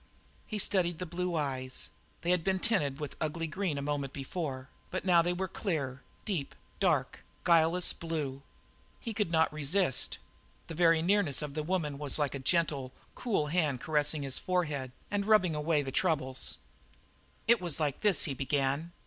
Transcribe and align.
He 0.47 0.57
studied 0.57 0.97
the 0.97 1.05
blue 1.05 1.35
eyes. 1.35 1.89
They 2.21 2.31
had 2.31 2.43
been 2.43 2.57
tinted 2.57 2.99
with 2.99 3.15
ugly 3.21 3.45
green 3.45 3.77
a 3.77 3.83
moment 3.83 4.13
before, 4.13 4.67
but 4.89 5.05
now 5.05 5.21
they 5.21 5.31
were 5.31 5.47
clear, 5.47 6.01
deep, 6.25 6.55
dark, 6.79 7.19
guileless 7.43 7.93
blue. 7.93 8.41
He 8.99 9.13
could 9.13 9.29
not 9.31 9.53
resist. 9.53 10.17
The 10.65 10.73
very 10.73 11.03
nearness 11.03 11.43
of 11.43 11.53
the 11.53 11.61
woman 11.61 11.99
was 11.99 12.17
like 12.17 12.33
a 12.33 12.39
gentle, 12.39 12.91
cool 13.13 13.45
hand 13.53 13.79
caressing 13.81 14.23
his 14.23 14.39
forehead 14.39 14.91
and 15.11 15.27
rubbing 15.27 15.53
away 15.53 15.83
the 15.83 15.91
troubles. 15.91 16.57
"It 17.47 17.61
was 17.61 17.79
like 17.79 18.01
this," 18.01 18.23
he 18.23 18.33
began. 18.33 18.93